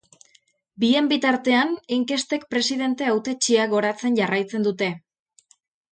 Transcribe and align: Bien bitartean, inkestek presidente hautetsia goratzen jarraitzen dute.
Bien 0.83 1.09
bitartean, 1.11 1.75
inkestek 1.99 2.47
presidente 2.55 3.11
hautetsia 3.11 3.69
goratzen 3.75 4.21
jarraitzen 4.21 4.67
dute. 4.71 4.93